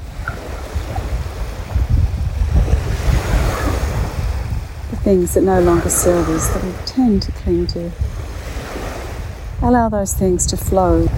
The 4.91 4.97
things 4.97 5.35
that 5.35 5.43
no 5.43 5.61
longer 5.61 5.91
serve 5.91 6.29
us 6.29 6.49
that 6.49 6.65
we 6.65 6.73
tend 6.87 7.23
to 7.23 7.33
cling 7.33 7.69
to. 7.69 7.93
Allow 9.63 9.89
those 9.91 10.13
things 10.13 10.45
to 10.47 10.57
flow 10.57 11.09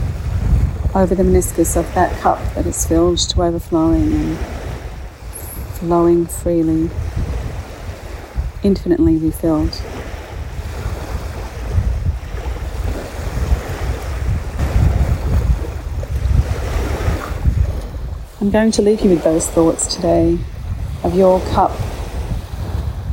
over 0.94 1.14
the 1.14 1.22
meniscus 1.22 1.78
of 1.78 1.92
that 1.94 2.18
cup 2.20 2.38
that 2.54 2.66
is 2.66 2.86
filled 2.86 3.18
to 3.18 3.42
overflowing 3.42 4.12
and 4.12 4.38
flowing 5.78 6.26
freely, 6.26 6.90
infinitely 8.62 9.16
refilled. 9.16 9.80
I'm 18.46 18.52
going 18.52 18.70
to 18.70 18.82
leave 18.82 19.00
you 19.00 19.10
with 19.10 19.24
those 19.24 19.48
thoughts 19.48 19.92
today 19.92 20.38
of 21.02 21.16
your 21.16 21.40
cup, 21.46 21.72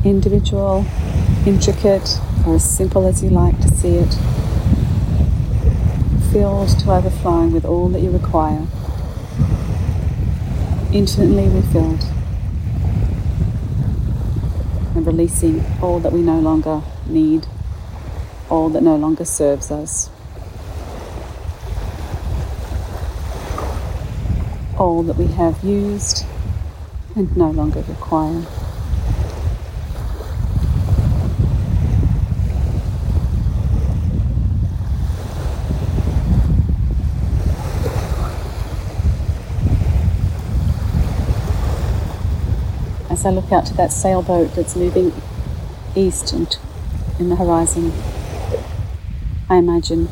individual, 0.06 0.86
intricate, 1.48 2.20
or 2.46 2.58
as 2.58 2.78
simple 2.78 3.08
as 3.08 3.24
you 3.24 3.32
like 3.32 3.60
to 3.62 3.68
see 3.68 3.96
it, 3.96 4.14
filled 6.32 6.70
to 6.82 6.92
overflowing 6.92 7.52
with 7.52 7.66
all 7.66 7.90
that 7.90 8.02
you 8.02 8.12
require, 8.12 8.68
infinitely 10.94 11.48
refilled 11.48 12.04
and 14.96 15.08
releasing 15.08 15.66
all 15.82 16.00
that 16.00 16.14
we 16.14 16.22
no 16.22 16.40
longer 16.40 16.84
need, 17.08 17.48
all 18.52 18.70
that 18.70 18.84
no 18.84 18.96
longer 18.96 19.26
serves 19.26 19.72
us, 19.72 20.12
all 24.84 25.02
that 25.02 25.16
we 25.16 25.28
have 25.28 25.64
used 25.64 26.26
and 27.16 27.38
no 27.38 27.50
longer 27.50 27.80
require. 27.88 28.44
as 43.10 43.26
I 43.26 43.30
look 43.30 43.54
out 43.54 43.66
to 43.68 43.74
that 43.76 43.94
sailboat 43.94 44.54
that's 44.54 44.76
moving 44.76 45.14
east 45.96 46.34
and 46.34 46.58
in 47.20 47.30
the 47.30 47.38
horizon, 47.38 47.94
I 49.50 49.58
imagine 49.58 50.10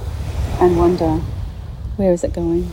and 0.62 0.78
wonder 0.78 1.18
where 1.98 2.14
is 2.14 2.24
it 2.24 2.32
going? 2.32 2.72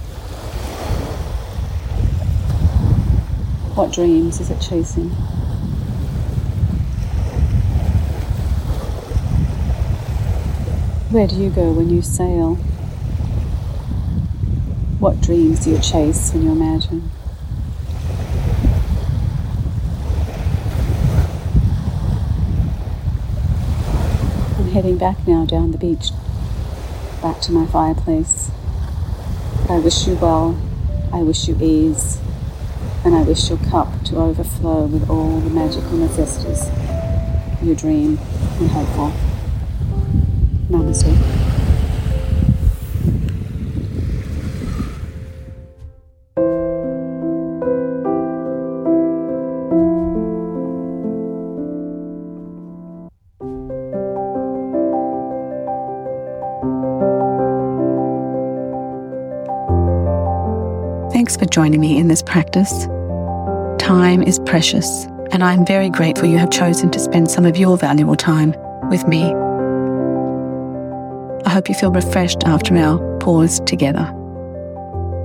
What 3.79 3.93
dreams 3.93 4.41
is 4.41 4.51
it 4.51 4.61
chasing? 4.61 5.11
Where 11.11 11.29
do 11.29 11.37
you 11.37 11.49
go 11.49 11.71
when 11.71 11.89
you 11.89 12.03
sail? 12.03 12.57
What 14.99 15.21
dreams 15.21 15.63
do 15.63 15.71
you 15.71 15.79
chase 15.79 16.33
when 16.33 16.43
you 16.43 16.51
imagine? 16.51 17.09
I'm 24.59 24.73
heading 24.73 24.99
back 24.99 25.25
now 25.25 25.45
down 25.45 25.71
the 25.71 25.79
beach, 25.79 26.11
back 27.23 27.41
to 27.43 27.53
my 27.53 27.65
fireplace. 27.67 28.51
I 29.71 29.79
wish 29.79 30.09
you 30.09 30.17
well, 30.17 30.59
I 31.13 31.23
wish 31.23 31.47
you 31.47 31.57
ease, 31.61 32.19
and 33.09 33.17
I 33.17 33.23
wish 33.23 33.49
your 33.49 33.57
cup 33.71 33.89
to 34.05 34.17
overflow 34.17 34.85
with 34.85 35.09
all 35.09 35.41
the 35.41 35.49
magical 35.49 35.93
necessities 35.93 36.69
you 37.63 37.75
dream 37.75 38.19
and 38.61 38.69
hope 38.69 38.87
for. 38.89 39.11
Namaste. 40.71 41.17
Thanks 61.11 61.39
for 61.39 61.47
joining 61.47 61.81
me 61.81 61.97
in 61.97 62.09
this 62.09 62.23
practice. 62.23 62.87
Time 63.89 64.23
is 64.23 64.39
precious, 64.41 65.07
and 65.31 65.43
I 65.43 65.55
am 65.55 65.65
very 65.65 65.89
grateful 65.89 66.29
you 66.29 66.37
have 66.37 66.51
chosen 66.51 66.91
to 66.91 66.99
spend 66.99 67.31
some 67.31 67.47
of 67.47 67.57
your 67.57 67.79
valuable 67.79 68.17
time 68.17 68.51
with 68.91 69.09
me. 69.09 69.33
I 71.47 71.49
hope 71.49 71.71
you 71.71 71.75
feel 71.75 71.91
refreshed 71.91 72.45
after 72.45 72.77
our 72.77 72.99
pause 73.17 73.61
together. 73.61 74.13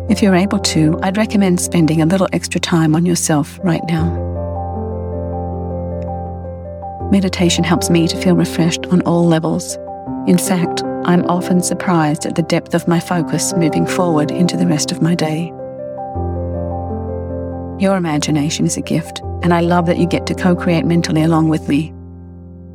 If 0.09 0.21
you're 0.21 0.33
able 0.33 0.59
to, 0.59 0.97
I'd 1.03 1.17
recommend 1.17 1.59
spending 1.59 2.01
a 2.01 2.05
little 2.05 2.29
extra 2.31 2.61
time 2.61 2.95
on 2.95 3.05
yourself 3.05 3.59
right 3.63 3.83
now. 3.89 4.05
Meditation 7.11 7.65
helps 7.65 7.89
me 7.89 8.07
to 8.07 8.15
feel 8.15 8.37
refreshed 8.37 8.85
on 8.85 9.01
all 9.01 9.27
levels. 9.27 9.75
In 10.25 10.37
fact, 10.37 10.83
I'm 11.03 11.25
often 11.25 11.61
surprised 11.61 12.25
at 12.25 12.35
the 12.35 12.43
depth 12.43 12.73
of 12.73 12.87
my 12.87 13.01
focus 13.01 13.53
moving 13.57 13.85
forward 13.85 14.31
into 14.31 14.55
the 14.55 14.67
rest 14.67 14.93
of 14.93 15.01
my 15.01 15.15
day. 15.15 15.51
Your 17.83 17.97
imagination 17.97 18.65
is 18.65 18.77
a 18.77 18.81
gift, 18.81 19.19
and 19.41 19.53
I 19.53 19.59
love 19.59 19.87
that 19.87 19.97
you 19.97 20.07
get 20.07 20.25
to 20.27 20.33
co 20.33 20.55
create 20.55 20.85
mentally 20.85 21.21
along 21.21 21.49
with 21.49 21.67
me. 21.67 21.91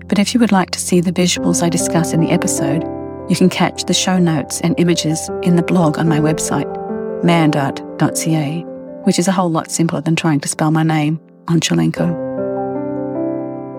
But 0.07 0.19
if 0.19 0.35
you 0.35 0.41
would 0.41 0.53
like 0.53 0.71
to 0.73 0.79
see 0.79 1.01
the 1.01 1.13
visuals 1.13 1.63
I 1.63 1.71
discuss 1.71 2.13
in 2.13 2.21
the 2.21 2.31
episode, 2.31 2.83
you 3.31 3.35
can 3.35 3.49
catch 3.49 3.85
the 3.85 3.95
show 3.95 4.19
notes 4.19 4.61
and 4.61 4.79
images 4.79 5.31
in 5.43 5.57
the 5.57 5.63
blog 5.63 5.97
on 5.97 6.11
my 6.11 6.19
website, 6.19 6.71
mandart.ca, 7.25 8.61
which 9.05 9.19
is 9.19 9.29
a 9.29 9.33
whole 9.33 9.51
lot 9.51 9.71
simpler 9.71 10.03
than 10.03 10.15
trying 10.15 10.41
to 10.41 10.49
spell 10.49 10.71
my 10.71 10.83
name, 10.83 11.19
Onchalenko. 11.47 12.27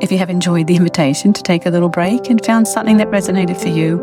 If 0.02 0.12
you 0.12 0.18
have 0.18 0.32
enjoyed 0.32 0.66
the 0.66 0.78
invitation 0.78 1.32
to 1.34 1.44
take 1.44 1.68
a 1.68 1.70
little 1.70 1.90
break 1.90 2.32
and 2.32 2.44
found 2.44 2.68
something 2.68 2.98
that 2.98 3.12
resonated 3.12 3.62
for 3.62 3.70
you, 3.70 4.00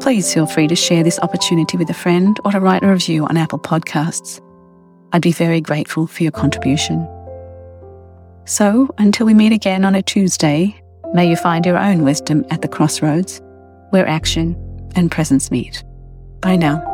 please 0.00 0.34
feel 0.34 0.46
free 0.46 0.66
to 0.66 0.74
share 0.74 1.04
this 1.04 1.20
opportunity 1.20 1.76
with 1.76 1.88
a 1.90 1.94
friend 1.94 2.36
or 2.44 2.50
to 2.50 2.58
write 2.58 2.82
a 2.82 2.88
review 2.88 3.26
on 3.26 3.36
Apple 3.36 3.60
Podcasts. 3.60 4.43
I'd 5.14 5.22
be 5.22 5.32
very 5.32 5.60
grateful 5.60 6.08
for 6.08 6.24
your 6.24 6.32
contribution. 6.32 7.08
So, 8.46 8.92
until 8.98 9.26
we 9.26 9.32
meet 9.32 9.52
again 9.52 9.84
on 9.84 9.94
a 9.94 10.02
Tuesday, 10.02 10.74
may 11.14 11.30
you 11.30 11.36
find 11.36 11.64
your 11.64 11.78
own 11.78 12.02
wisdom 12.02 12.44
at 12.50 12.62
the 12.62 12.68
crossroads 12.68 13.40
where 13.90 14.08
action 14.08 14.56
and 14.96 15.12
presence 15.12 15.52
meet. 15.52 15.84
Bye 16.40 16.56
now. 16.56 16.93